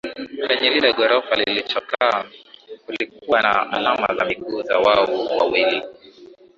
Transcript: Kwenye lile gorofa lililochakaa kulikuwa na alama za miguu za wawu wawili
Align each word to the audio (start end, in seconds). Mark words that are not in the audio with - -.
Kwenye 0.47 0.69
lile 0.69 0.93
gorofa 0.93 1.35
lililochakaa 1.35 2.23
kulikuwa 2.85 3.41
na 3.41 3.69
alama 3.71 4.15
za 4.19 4.25
miguu 4.25 4.61
za 4.63 4.79
wawu 4.79 5.37
wawili 5.37 5.83